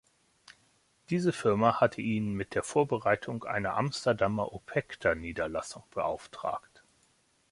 [1.11, 6.81] Diese Firma hatte ihn mit der Vorbereitung einer Amsterdamer Opekta-Niederlassung beauftragt.